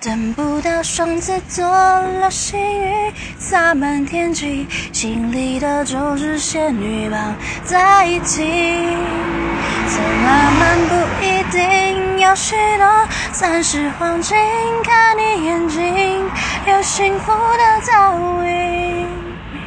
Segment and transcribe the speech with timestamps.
[0.00, 1.66] 等不到双子座
[2.20, 8.44] 流星雨洒满天际，心里的就是仙女棒在一起。
[10.24, 12.86] 浪漫不一定要许多
[13.34, 14.36] ，30黄金，
[14.84, 16.30] 看你眼睛
[16.68, 18.27] 有幸福的倒影。